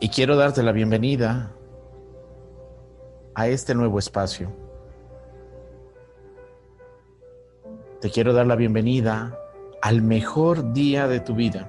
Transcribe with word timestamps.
Y 0.00 0.10
quiero 0.10 0.36
darte 0.36 0.62
la 0.62 0.70
bienvenida 0.70 1.50
a 3.34 3.48
este 3.48 3.74
nuevo 3.74 3.98
espacio. 3.98 4.52
Te 8.00 8.08
quiero 8.08 8.32
dar 8.32 8.46
la 8.46 8.54
bienvenida 8.54 9.36
al 9.82 10.02
mejor 10.02 10.72
día 10.72 11.08
de 11.08 11.18
tu 11.18 11.34
vida. 11.34 11.68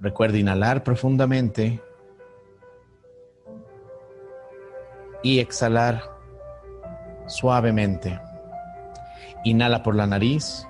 Recuerda 0.00 0.36
inhalar 0.36 0.84
profundamente 0.84 1.80
y 5.22 5.40
exhalar 5.40 6.02
suavemente. 7.26 8.20
Inhala 9.44 9.82
por 9.82 9.94
la 9.94 10.06
nariz. 10.06 10.68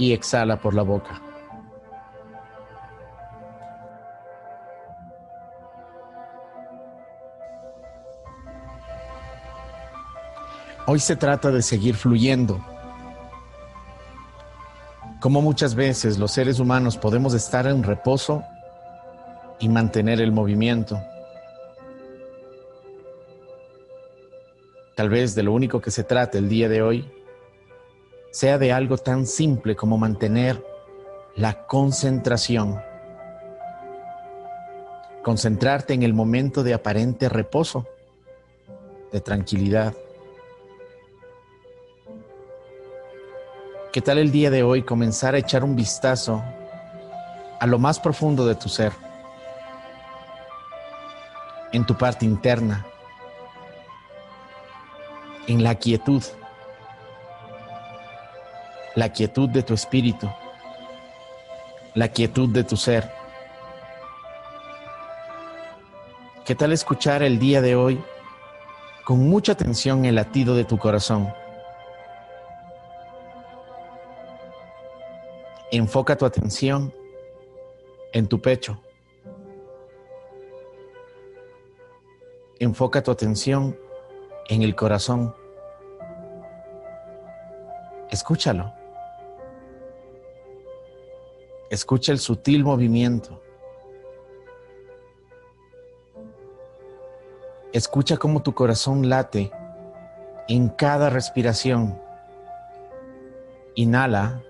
Y 0.00 0.14
exhala 0.14 0.58
por 0.58 0.72
la 0.72 0.82
boca. 0.82 1.20
Hoy 10.86 10.98
se 11.00 11.16
trata 11.16 11.50
de 11.50 11.60
seguir 11.60 11.96
fluyendo. 11.96 12.64
Como 15.20 15.42
muchas 15.42 15.74
veces 15.74 16.18
los 16.18 16.32
seres 16.32 16.60
humanos 16.60 16.96
podemos 16.96 17.34
estar 17.34 17.66
en 17.66 17.82
reposo 17.82 18.42
y 19.58 19.68
mantener 19.68 20.22
el 20.22 20.32
movimiento. 20.32 20.98
Tal 24.94 25.10
vez 25.10 25.34
de 25.34 25.42
lo 25.42 25.52
único 25.52 25.82
que 25.82 25.90
se 25.90 26.04
trata 26.04 26.38
el 26.38 26.48
día 26.48 26.70
de 26.70 26.80
hoy 26.80 27.19
sea 28.30 28.58
de 28.58 28.72
algo 28.72 28.96
tan 28.96 29.26
simple 29.26 29.74
como 29.74 29.98
mantener 29.98 30.64
la 31.36 31.66
concentración. 31.66 32.80
Concentrarte 35.22 35.94
en 35.94 36.02
el 36.02 36.14
momento 36.14 36.62
de 36.62 36.74
aparente 36.74 37.28
reposo, 37.28 37.86
de 39.12 39.20
tranquilidad. 39.20 39.94
¿Qué 43.92 44.00
tal 44.00 44.18
el 44.18 44.30
día 44.30 44.50
de 44.50 44.62
hoy 44.62 44.82
comenzar 44.82 45.34
a 45.34 45.38
echar 45.38 45.64
un 45.64 45.74
vistazo 45.74 46.42
a 47.58 47.66
lo 47.66 47.78
más 47.78 47.98
profundo 47.98 48.46
de 48.46 48.54
tu 48.54 48.68
ser? 48.68 48.92
En 51.72 51.84
tu 51.84 51.96
parte 51.96 52.24
interna, 52.24 52.86
en 55.46 55.62
la 55.62 55.74
quietud 55.74 56.22
la 58.94 59.12
quietud 59.12 59.48
de 59.48 59.62
tu 59.62 59.74
espíritu, 59.74 60.28
la 61.94 62.08
quietud 62.08 62.48
de 62.48 62.64
tu 62.64 62.76
ser. 62.76 63.10
¿Qué 66.44 66.54
tal 66.54 66.72
escuchar 66.72 67.22
el 67.22 67.38
día 67.38 67.60
de 67.60 67.76
hoy 67.76 68.02
con 69.04 69.20
mucha 69.28 69.52
atención 69.52 70.04
el 70.04 70.16
latido 70.16 70.56
de 70.56 70.64
tu 70.64 70.78
corazón? 70.78 71.32
Enfoca 75.70 76.16
tu 76.16 76.26
atención 76.26 76.92
en 78.12 78.26
tu 78.26 78.40
pecho. 78.40 78.80
Enfoca 82.58 83.02
tu 83.02 83.12
atención 83.12 83.78
en 84.48 84.62
el 84.62 84.74
corazón. 84.74 85.34
Escúchalo. 88.10 88.79
Escucha 91.70 92.10
el 92.10 92.18
sutil 92.18 92.64
movimiento. 92.64 93.40
Escucha 97.72 98.16
cómo 98.16 98.42
tu 98.42 98.52
corazón 98.52 99.08
late 99.08 99.52
en 100.48 100.68
cada 100.68 101.10
respiración. 101.10 101.96
Inhala. 103.76 104.42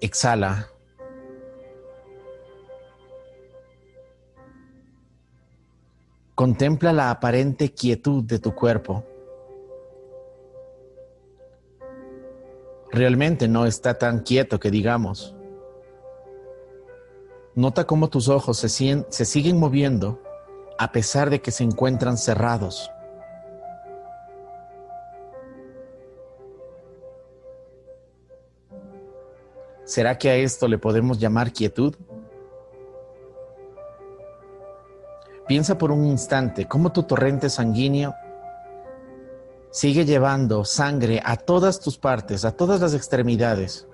Exhala. 0.00 0.68
Contempla 6.36 6.92
la 6.92 7.10
aparente 7.10 7.72
quietud 7.74 8.22
de 8.22 8.38
tu 8.38 8.54
cuerpo. 8.54 9.04
Realmente 12.92 13.48
no 13.48 13.64
está 13.64 13.94
tan 13.94 14.20
quieto 14.20 14.60
que 14.60 14.70
digamos. 14.70 15.34
Nota 17.54 17.86
cómo 17.86 18.08
tus 18.08 18.28
ojos 18.28 18.58
se, 18.58 18.68
se 18.68 19.24
siguen 19.24 19.58
moviendo 19.58 20.22
a 20.78 20.92
pesar 20.92 21.30
de 21.30 21.40
que 21.40 21.50
se 21.50 21.64
encuentran 21.64 22.16
cerrados. 22.16 22.90
¿Será 29.84 30.16
que 30.16 30.30
a 30.30 30.36
esto 30.36 30.68
le 30.68 30.78
podemos 30.78 31.18
llamar 31.18 31.52
quietud? 31.52 31.94
Piensa 35.46 35.76
por 35.76 35.90
un 35.90 36.06
instante 36.06 36.66
cómo 36.66 36.92
tu 36.92 37.02
torrente 37.02 37.50
sanguíneo 37.50 38.14
sigue 39.72 40.04
llevando 40.04 40.66
sangre 40.66 41.20
a 41.24 41.36
todas 41.36 41.80
tus 41.80 41.96
partes, 41.96 42.44
a 42.44 42.52
todas 42.52 42.80
las 42.80 42.92
extremidades, 42.94 43.88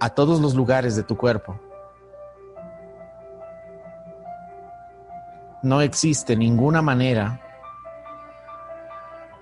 a 0.00 0.10
todos 0.10 0.40
los 0.40 0.54
lugares 0.54 0.96
de 0.96 1.04
tu 1.04 1.16
cuerpo. 1.16 1.58
No 5.62 5.80
existe 5.80 6.36
ninguna 6.36 6.82
manera 6.82 7.40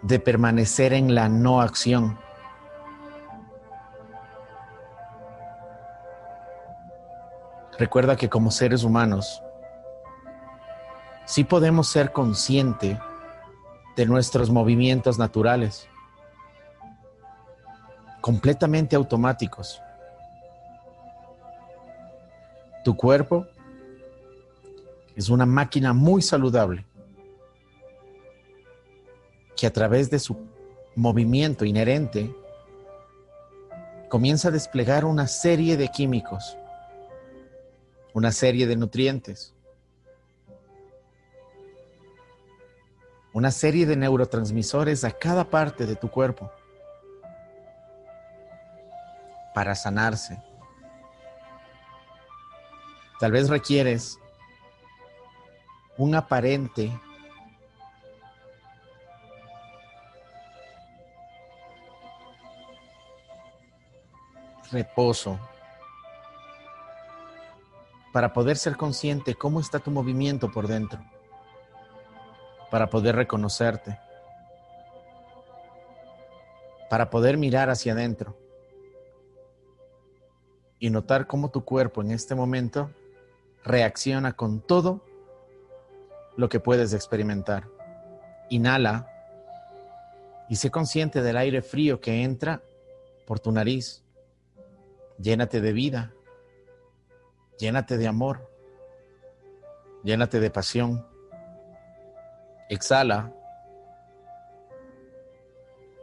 de 0.02 0.20
permanecer 0.20 0.92
en 0.92 1.14
la 1.14 1.30
no 1.30 1.62
acción. 1.62 2.18
Recuerda 7.78 8.16
que 8.16 8.28
como 8.28 8.50
seres 8.50 8.84
humanos, 8.84 9.42
sí 11.24 11.44
podemos 11.44 11.88
ser 11.88 12.12
conscientes 12.12 12.98
de 13.98 14.06
nuestros 14.06 14.48
movimientos 14.48 15.18
naturales, 15.18 15.88
completamente 18.20 18.94
automáticos. 18.94 19.82
Tu 22.84 22.96
cuerpo 22.96 23.48
es 25.16 25.28
una 25.28 25.46
máquina 25.46 25.92
muy 25.92 26.22
saludable 26.22 26.86
que 29.56 29.66
a 29.66 29.72
través 29.72 30.08
de 30.10 30.20
su 30.20 30.46
movimiento 30.94 31.64
inherente 31.64 32.32
comienza 34.08 34.46
a 34.46 34.52
desplegar 34.52 35.04
una 35.04 35.26
serie 35.26 35.76
de 35.76 35.88
químicos, 35.88 36.56
una 38.14 38.30
serie 38.30 38.68
de 38.68 38.76
nutrientes 38.76 39.56
una 43.38 43.52
serie 43.52 43.86
de 43.86 43.94
neurotransmisores 43.94 45.04
a 45.04 45.12
cada 45.12 45.44
parte 45.44 45.86
de 45.86 45.94
tu 45.94 46.10
cuerpo 46.10 46.50
para 49.54 49.76
sanarse. 49.76 50.42
Tal 53.20 53.30
vez 53.30 53.48
requieres 53.48 54.18
un 55.96 56.16
aparente 56.16 57.00
reposo 64.72 65.38
para 68.12 68.32
poder 68.32 68.56
ser 68.56 68.76
consciente 68.76 69.36
cómo 69.36 69.60
está 69.60 69.78
tu 69.78 69.92
movimiento 69.92 70.50
por 70.50 70.66
dentro, 70.66 70.98
para 72.70 72.90
poder 72.90 73.16
reconocerte, 73.16 73.98
para 76.90 77.10
poder 77.10 77.36
mirar 77.36 77.70
hacia 77.70 77.92
adentro 77.92 78.36
y 80.78 80.90
notar 80.90 81.26
cómo 81.26 81.50
tu 81.50 81.64
cuerpo 81.64 82.02
en 82.02 82.10
este 82.10 82.34
momento 82.34 82.90
reacciona 83.64 84.32
con 84.32 84.60
todo 84.60 85.04
lo 86.36 86.48
que 86.48 86.60
puedes 86.60 86.92
experimentar. 86.92 87.68
Inhala 88.48 89.10
y 90.48 90.56
sé 90.56 90.70
consciente 90.70 91.22
del 91.22 91.36
aire 91.36 91.62
frío 91.62 92.00
que 92.00 92.22
entra 92.22 92.62
por 93.26 93.40
tu 93.40 93.52
nariz. 93.52 94.04
Llénate 95.18 95.60
de 95.60 95.72
vida, 95.72 96.14
llénate 97.58 97.98
de 97.98 98.06
amor, 98.06 98.48
llénate 100.04 100.38
de 100.40 100.50
pasión. 100.50 101.06
Exhala 102.68 103.32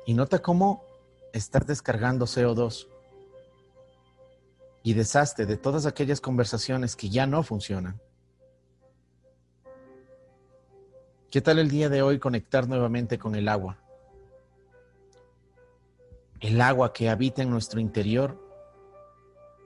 y 0.06 0.14
nota 0.14 0.40
cómo 0.40 0.84
estás 1.32 1.68
descargando 1.68 2.26
CO2 2.26 2.88
y 4.82 4.94
deshazte 4.94 5.46
de 5.46 5.58
todas 5.58 5.86
aquellas 5.86 6.22
conversaciones 6.22 6.96
que 6.96 7.10
ya 7.10 7.28
no 7.28 7.44
funcionan. 7.44 8.00
¿Qué 11.30 11.42
tal 11.42 11.60
el 11.60 11.70
día 11.70 11.90
de 11.90 12.02
hoy 12.02 12.18
conectar 12.18 12.68
nuevamente 12.68 13.20
con 13.20 13.36
el 13.36 13.48
agua? 13.48 13.78
El 16.40 16.62
agua 16.62 16.94
que 16.94 17.10
habita 17.10 17.42
en 17.42 17.50
nuestro 17.50 17.80
interior, 17.80 18.40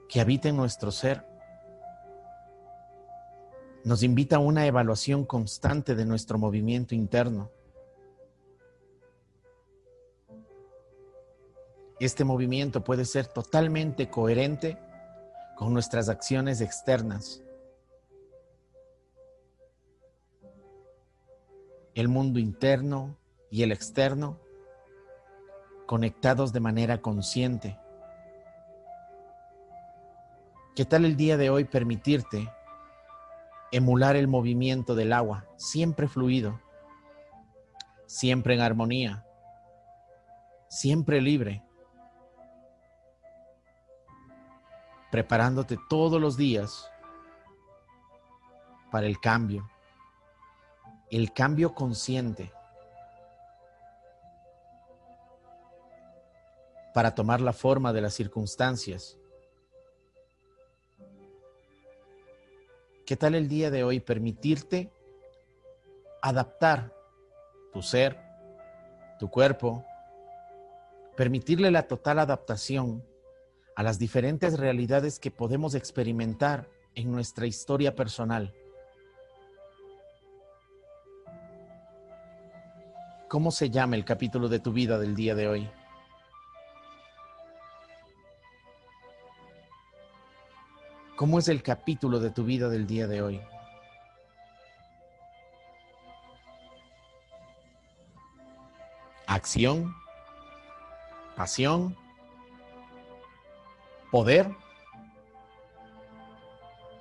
que 0.08 0.20
habita 0.20 0.48
en 0.48 0.56
nuestro 0.56 0.90
ser, 0.90 1.29
nos 3.84 4.02
invita 4.02 4.36
a 4.36 4.40
una 4.40 4.66
evaluación 4.66 5.24
constante 5.24 5.94
de 5.94 6.04
nuestro 6.04 6.38
movimiento 6.38 6.94
interno. 6.94 7.50
Este 11.98 12.24
movimiento 12.24 12.82
puede 12.82 13.04
ser 13.04 13.26
totalmente 13.26 14.08
coherente 14.08 14.78
con 15.56 15.72
nuestras 15.72 16.08
acciones 16.08 16.60
externas. 16.60 17.42
El 21.94 22.08
mundo 22.08 22.38
interno 22.38 23.16
y 23.50 23.62
el 23.62 23.72
externo 23.72 24.38
conectados 25.86 26.52
de 26.52 26.60
manera 26.60 27.02
consciente. 27.02 27.78
¿Qué 30.76 30.84
tal 30.84 31.04
el 31.04 31.16
día 31.16 31.36
de 31.36 31.50
hoy 31.50 31.64
permitirte 31.64 32.48
emular 33.72 34.16
el 34.16 34.28
movimiento 34.28 34.94
del 34.94 35.12
agua, 35.12 35.46
siempre 35.56 36.08
fluido, 36.08 36.60
siempre 38.06 38.54
en 38.54 38.60
armonía, 38.60 39.24
siempre 40.68 41.20
libre? 41.20 41.62
preparándote 45.10 45.76
todos 45.88 46.20
los 46.20 46.36
días 46.36 46.90
para 48.90 49.06
el 49.06 49.20
cambio, 49.20 49.68
el 51.10 51.32
cambio 51.32 51.74
consciente, 51.74 52.52
para 56.94 57.14
tomar 57.14 57.40
la 57.40 57.52
forma 57.52 57.92
de 57.92 58.00
las 58.00 58.14
circunstancias. 58.14 59.16
¿Qué 63.10 63.16
tal 63.16 63.34
el 63.34 63.48
día 63.48 63.72
de 63.72 63.82
hoy 63.82 63.98
permitirte 63.98 64.88
adaptar 66.22 66.94
tu 67.72 67.82
ser, 67.82 68.16
tu 69.18 69.28
cuerpo, 69.28 69.84
permitirle 71.16 71.72
la 71.72 71.88
total 71.88 72.20
adaptación 72.20 73.04
a 73.74 73.82
las 73.82 73.98
diferentes 73.98 74.60
realidades 74.60 75.18
que 75.18 75.32
podemos 75.32 75.74
experimentar 75.74 76.68
en 76.94 77.10
nuestra 77.10 77.48
historia 77.48 77.96
personal. 77.96 78.54
¿Cómo 83.28 83.50
se 83.50 83.70
llama 83.70 83.96
el 83.96 84.04
capítulo 84.04 84.48
de 84.48 84.60
tu 84.60 84.72
vida 84.72 85.00
del 85.00 85.16
día 85.16 85.34
de 85.34 85.48
hoy? 85.48 85.68
¿Cómo 91.20 91.38
es 91.38 91.48
el 91.48 91.62
capítulo 91.62 92.18
de 92.18 92.30
tu 92.30 92.44
vida 92.44 92.70
del 92.70 92.86
día 92.86 93.06
de 93.06 93.20
hoy? 93.20 93.42
Acción, 99.26 99.94
pasión, 101.36 101.94
poder 104.10 104.50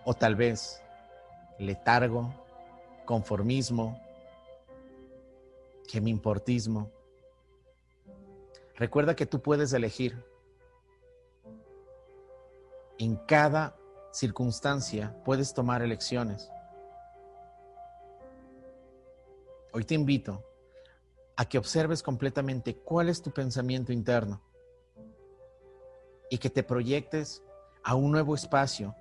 o 0.04 0.13
tal 0.13 0.36
vez 0.36 0.83
letargo, 1.57 2.33
conformismo, 3.06 4.04
que 5.89 6.01
me 6.01 6.10
importismo. 6.10 6.92
Recuerda 8.75 9.16
que 9.16 9.25
tú 9.25 9.42
puedes 9.42 9.71
elegir 9.71 10.21
en 12.98 13.16
cada 13.16 13.79
circunstancia, 14.12 15.16
puedes 15.24 15.54
tomar 15.54 15.82
elecciones. 15.82 16.52
Hoy 19.72 19.84
te 19.84 19.94
invito 19.94 20.44
a 21.36 21.46
que 21.46 21.58
observes 21.58 22.02
completamente 22.02 22.76
cuál 22.76 23.10
es 23.10 23.22
tu 23.22 23.32
pensamiento 23.32 23.94
interno 23.94 24.42
y 26.30 26.38
que 26.38 26.50
te 26.50 26.64
proyectes 26.64 27.44
a 27.84 27.96
un 27.96 28.12
nuevo 28.12 28.36
espacio 28.36 28.96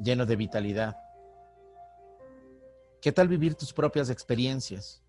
lleno 0.00 0.26
de 0.26 0.36
vitalidad. 0.36 0.96
¿Qué 3.00 3.12
tal 3.12 3.28
vivir 3.28 3.54
tus 3.54 3.72
propias 3.72 4.10
experiencias? 4.10 5.02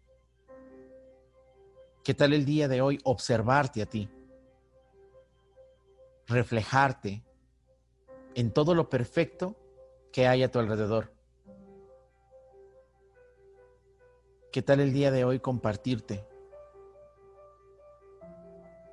¿Qué 2.04 2.14
tal 2.14 2.34
el 2.34 2.46
día 2.46 2.68
de 2.68 2.82
hoy 2.82 3.00
observarte 3.04 3.82
a 3.82 3.86
ti? 3.86 4.10
Reflejarte 6.28 7.24
en 8.38 8.54
todo 8.54 8.74
lo 8.74 8.88
perfecto 8.88 9.58
que 10.14 10.28
hay 10.28 10.44
a 10.44 10.50
tu 10.50 10.60
alrededor. 10.60 11.12
¿Qué 14.54 14.62
tal 14.62 14.80
el 14.80 14.94
día 14.94 15.12
de 15.12 15.26
hoy 15.26 15.42
compartirte? 15.42 16.26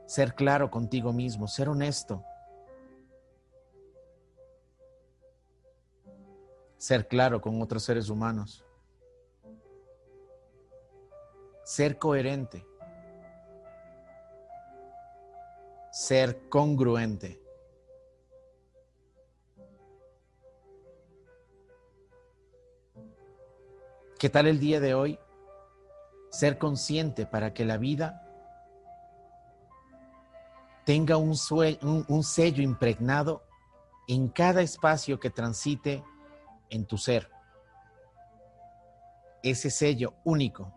Ser 0.07 0.35
claro 0.35 0.71
contigo 0.71 1.13
mismo, 1.13 1.47
ser 1.47 1.69
honesto 1.69 2.25
ser 6.85 7.09
claro 7.09 7.41
con 7.41 7.63
otros 7.63 7.83
seres 7.83 8.11
humanos, 8.11 8.63
ser 11.63 11.99
coherente, 11.99 12.67
ser 15.91 16.47
congruente. 16.51 17.44
¿Qué 24.25 24.31
tal 24.31 24.47
el 24.47 24.59
día 24.59 24.81
de 24.81 24.95
hoy? 24.95 25.19
Ser 26.31 26.57
consciente 26.57 27.27
para 27.27 27.53
que 27.53 27.67
la 27.67 27.77
vida 27.77 28.27
tenga 30.87 31.19
un, 31.19 31.37
un, 32.09 32.23
sello 32.23 32.63
impregnado 32.63 33.43
en 34.09 34.29
cada 34.29 34.63
espacio 34.63 35.21
que 35.21 35.29
transite 35.29 36.03
en 36.71 36.87
tu 36.87 36.97
ser. 36.97 37.31
Ese 39.43 39.69
sello 39.69 40.15
único, 40.25 40.73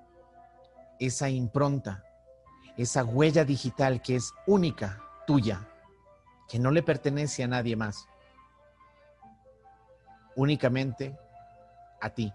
esa 0.99 1.29
impronta, 1.29 2.03
esa 2.75 3.05
huella 3.05 3.45
digital 3.45 4.01
que 4.01 4.17
es 4.17 4.33
única, 4.45 5.01
tuya, 5.25 5.65
que 6.49 6.59
no 6.59 6.69
le 6.69 6.83
pertenece 6.83 7.45
a 7.45 7.47
nadie 7.47 7.77
más, 7.77 8.09
únicamente 10.35 11.17
a 12.01 12.09
ti. 12.09 12.33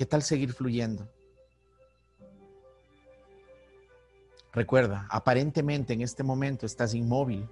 ¿Qué 0.00 0.06
tal 0.06 0.22
seguir 0.22 0.54
fluyendo? 0.54 1.06
Recuerda, 4.50 5.06
aparentemente 5.10 5.92
en 5.92 6.00
este 6.00 6.22
momento 6.22 6.64
estás 6.64 6.94
inmóvil, 6.94 7.46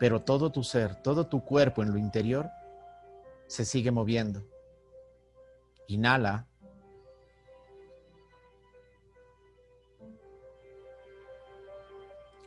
pero 0.00 0.20
todo 0.20 0.50
tu 0.50 0.64
ser, 0.64 1.00
todo 1.00 1.28
tu 1.28 1.44
cuerpo 1.44 1.84
en 1.84 1.92
lo 1.92 1.96
interior 1.96 2.50
se 3.46 3.64
sigue 3.64 3.92
moviendo. 3.92 4.42
Inhala. 5.86 6.48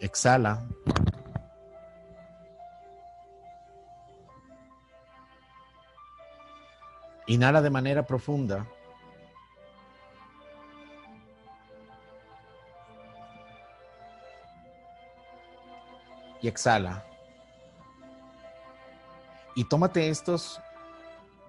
Exhala. 0.01 0.67
Inhala 7.27 7.61
de 7.61 7.69
manera 7.69 8.05
profunda. 8.05 8.67
Y 16.41 16.47
exhala. 16.47 17.05
Y 19.55 19.63
tómate 19.65 20.09
estos 20.09 20.59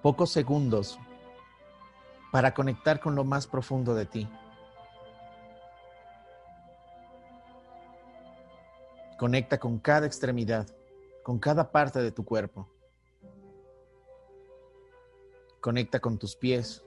pocos 0.02 0.30
segundos 0.30 0.98
para 2.30 2.52
conectar 2.52 3.00
con 3.00 3.14
lo 3.14 3.24
más 3.24 3.46
profundo 3.46 3.94
de 3.94 4.06
ti. 4.06 4.28
Conecta 9.18 9.58
con 9.58 9.78
cada 9.78 10.06
extremidad, 10.06 10.66
con 11.22 11.38
cada 11.38 11.70
parte 11.72 12.00
de 12.00 12.12
tu 12.12 12.24
cuerpo. 12.24 12.68
Conecta 15.64 15.98
con 15.98 16.18
tus 16.18 16.36
pies. 16.36 16.84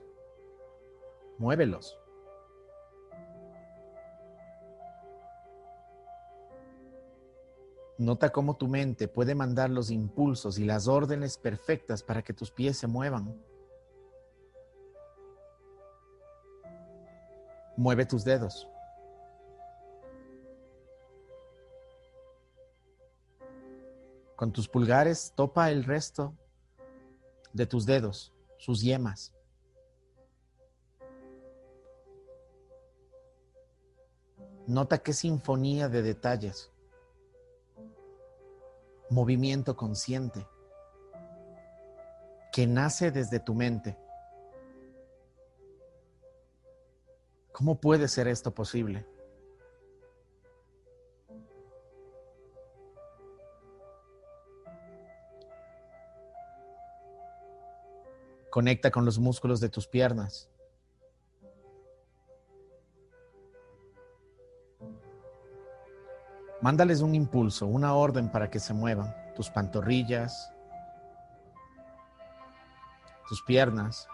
Muévelos. 1.36 1.98
Nota 7.98 8.30
cómo 8.30 8.56
tu 8.56 8.68
mente 8.68 9.08
puede 9.08 9.34
mandar 9.34 9.68
los 9.68 9.90
impulsos 9.90 10.60
y 10.60 10.64
las 10.64 10.86
órdenes 10.86 11.38
perfectas 11.38 12.04
para 12.04 12.22
que 12.22 12.32
tus 12.32 12.52
pies 12.52 12.78
se 12.78 12.86
muevan. 12.86 13.36
Mueve 17.76 18.06
tus 18.06 18.22
dedos. 18.22 18.68
Con 24.36 24.52
tus 24.52 24.68
pulgares 24.68 25.32
topa 25.34 25.68
el 25.72 25.82
resto 25.82 26.32
de 27.52 27.66
tus 27.66 27.84
dedos 27.84 28.37
sus 28.58 28.82
yemas. 28.82 29.32
Nota 34.66 34.98
qué 34.98 35.14
sinfonía 35.14 35.88
de 35.88 36.02
detalles. 36.02 36.70
Movimiento 39.08 39.74
consciente 39.74 40.46
que 42.52 42.66
nace 42.66 43.10
desde 43.10 43.40
tu 43.40 43.54
mente. 43.54 43.96
¿Cómo 47.52 47.80
puede 47.80 48.08
ser 48.08 48.28
esto 48.28 48.52
posible? 48.54 49.06
Conecta 58.58 58.90
con 58.90 59.04
los 59.04 59.20
músculos 59.20 59.60
de 59.60 59.68
tus 59.68 59.86
piernas. 59.86 60.50
Mándales 66.60 67.00
un 67.00 67.14
impulso, 67.14 67.68
una 67.68 67.94
orden 67.94 68.32
para 68.32 68.50
que 68.50 68.58
se 68.58 68.74
muevan. 68.74 69.14
Tus 69.36 69.48
pantorrillas, 69.48 70.52
tus 73.28 73.40
piernas, 73.44 74.08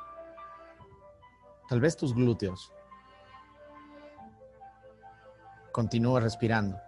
tal 1.71 1.81
vez 1.81 1.97
tus 1.97 2.15
glúteos. 2.15 2.71
Continúa 5.73 6.21
respirando. 6.21 6.79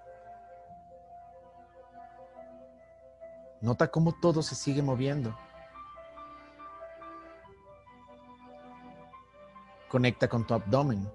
Nota 3.63 3.91
cómo 3.91 4.13
todo 4.21 4.43
se 4.43 4.55
sigue 4.55 4.83
moviendo. 4.83 5.35
Conecta 9.89 10.29
con 10.29 10.47
tu 10.47 10.55
abdomen. 10.55 11.09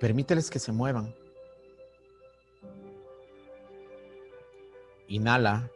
Permíteles 0.00 0.50
que 0.50 0.58
se 0.58 0.72
muevan. 0.72 1.14
Inhala. 5.06 5.70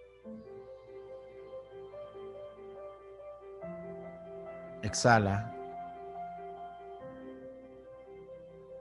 Exhala. 4.82 5.54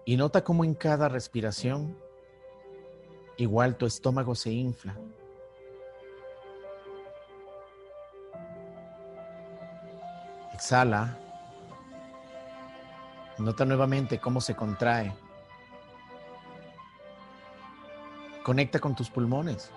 Y 0.06 0.18
nota 0.18 0.44
cómo 0.44 0.64
en 0.64 0.74
cada 0.76 1.10
respiración, 1.10 1.98
igual 3.38 3.76
tu 3.76 3.86
estómago 3.86 4.34
se 4.34 4.52
infla. 4.52 4.98
Exhala. 10.56 11.14
Nota 13.40 13.66
nuevamente 13.66 14.20
cómo 14.20 14.40
se 14.40 14.56
contrae. 14.56 15.14
Conecta 18.42 18.80
con 18.80 18.96
tus 18.96 19.10
pulmones. 19.10 19.70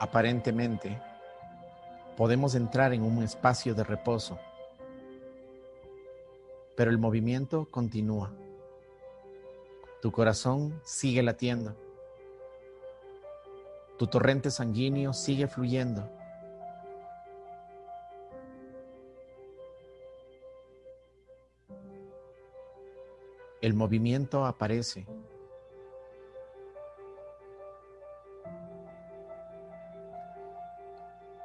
Aparentemente, 0.00 1.00
podemos 2.16 2.56
entrar 2.56 2.92
en 2.92 3.04
un 3.04 3.22
espacio 3.22 3.76
de 3.76 3.84
reposo 3.84 4.40
pero 6.78 6.92
el 6.92 6.98
movimiento 6.98 7.66
continúa. 7.72 8.32
Tu 10.00 10.12
corazón 10.12 10.80
sigue 10.84 11.24
latiendo. 11.24 11.74
Tu 13.98 14.06
torrente 14.06 14.48
sanguíneo 14.52 15.12
sigue 15.12 15.48
fluyendo. 15.48 16.08
El 23.60 23.74
movimiento 23.74 24.46
aparece. 24.46 25.04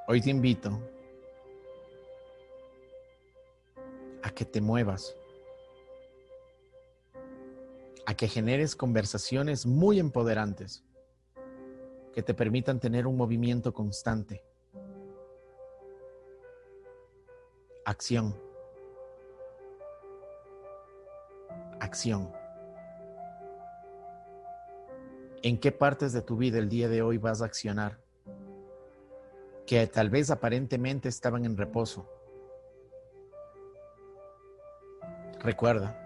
Hoy 0.07 0.21
te 0.21 0.29
invito 0.29 0.79
a 4.21 4.29
que 4.29 4.45
te 4.45 4.61
muevas 4.61 5.17
a 8.05 8.15
que 8.15 8.27
generes 8.27 8.75
conversaciones 8.75 9.65
muy 9.65 9.99
empoderantes 9.99 10.83
que 12.13 12.21
te 12.21 12.33
permitan 12.33 12.79
tener 12.79 13.07
un 13.07 13.17
movimiento 13.17 13.73
constante. 13.73 14.43
Acción. 17.85 18.35
Acción. 21.79 22.31
¿En 25.41 25.59
qué 25.59 25.71
partes 25.71 26.13
de 26.13 26.21
tu 26.21 26.37
vida 26.37 26.59
el 26.59 26.69
día 26.69 26.87
de 26.87 27.01
hoy 27.01 27.17
vas 27.17 27.41
a 27.41 27.45
accionar? 27.45 27.99
Que 29.65 29.87
tal 29.87 30.09
vez 30.09 30.29
aparentemente 30.29 31.09
estaban 31.09 31.45
en 31.45 31.57
reposo. 31.57 32.07
Recuerda, 35.39 36.02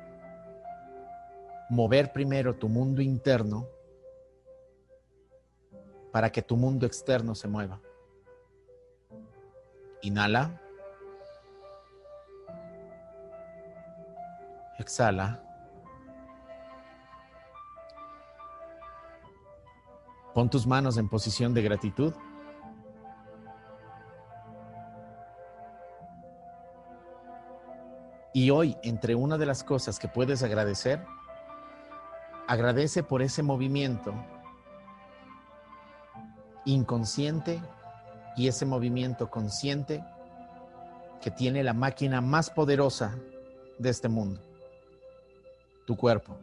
mover 1.69 2.11
primero 2.13 2.55
tu 2.55 2.69
mundo 2.69 3.01
interno 3.01 3.67
para 6.11 6.31
que 6.31 6.41
tu 6.41 6.55
mundo 6.55 6.85
externo 6.85 7.35
se 7.35 7.47
mueva. 7.47 7.79
Inhala. 10.01 10.61
Exhala. 14.79 15.43
Pon 20.33 20.49
tus 20.49 20.67
manos 20.67 20.97
en 20.97 21.09
posición 21.09 21.53
de 21.53 21.63
gratitud. 21.63 22.13
Y 28.33 28.51
hoy, 28.51 28.77
entre 28.83 29.15
una 29.15 29.39
de 29.39 29.47
las 29.47 29.63
cosas 29.63 29.97
que 29.97 30.07
puedes 30.07 30.43
agradecer, 30.43 31.03
Agradece 32.47 33.03
por 33.03 33.21
ese 33.21 33.43
movimiento 33.43 34.13
inconsciente 36.65 37.61
y 38.35 38.47
ese 38.47 38.65
movimiento 38.65 39.29
consciente 39.29 40.03
que 41.21 41.31
tiene 41.31 41.63
la 41.63 41.73
máquina 41.73 42.21
más 42.21 42.49
poderosa 42.49 43.17
de 43.77 43.89
este 43.89 44.07
mundo, 44.07 44.41
tu 45.85 45.95
cuerpo. 45.97 46.37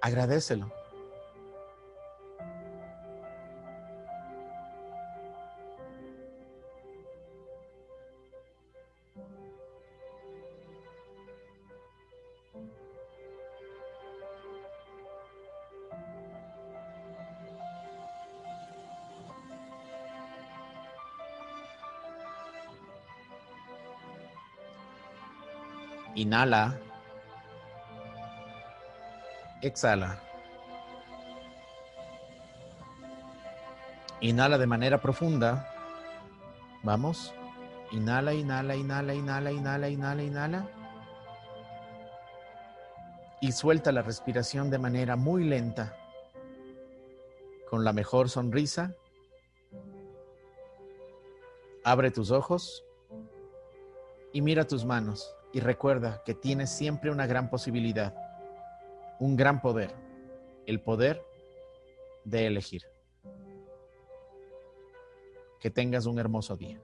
Agradecelo. 0.00 0.81
Inhala. 26.14 26.78
Exhala. 29.62 30.18
Inhala 34.20 34.58
de 34.58 34.66
manera 34.66 35.00
profunda. 35.00 35.68
Vamos. 36.82 37.32
Inhala, 37.92 38.34
inhala, 38.34 38.76
inhala, 38.76 39.14
inhala, 39.14 39.52
inhala, 39.52 39.88
inhala, 39.88 40.22
inhala. 40.22 40.68
Y 43.40 43.52
suelta 43.52 43.90
la 43.90 44.02
respiración 44.02 44.70
de 44.70 44.78
manera 44.78 45.16
muy 45.16 45.44
lenta. 45.44 45.96
Con 47.70 47.84
la 47.84 47.92
mejor 47.94 48.28
sonrisa. 48.28 48.94
Abre 51.84 52.10
tus 52.10 52.30
ojos 52.30 52.84
y 54.32 54.40
mira 54.42 54.64
tus 54.66 54.84
manos 54.84 55.34
y 55.52 55.60
recuerda 55.60 56.22
que 56.24 56.34
tienes 56.34 56.70
siempre 56.70 57.10
una 57.10 57.26
gran 57.26 57.50
posibilidad, 57.50 58.14
un 59.18 59.36
gran 59.36 59.60
poder, 59.60 59.94
el 60.66 60.80
poder 60.80 61.22
de 62.24 62.46
elegir. 62.46 62.82
Que 65.60 65.70
tengas 65.70 66.06
un 66.06 66.18
hermoso 66.18 66.56
día. 66.56 66.80